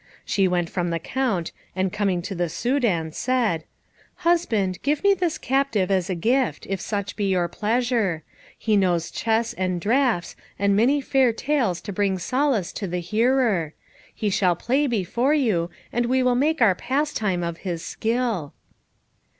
[0.25, 3.65] She went from the Count, and coming to the Soudan, said,
[4.25, 8.23] "Husband, give me this captive as a gift, if such be your pleasure.
[8.57, 13.75] He knows chess and draughts and many fair tales to bring solace to the hearer.
[14.11, 18.53] He shall play before you, and we will make our pastime of his skill."